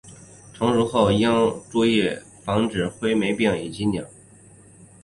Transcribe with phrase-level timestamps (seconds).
[0.51, 1.29] 成熟后应
[1.69, 2.09] 注意
[2.43, 4.03] 防治灰霉病以及鸟。